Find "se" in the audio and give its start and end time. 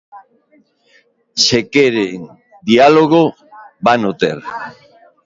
1.43-1.59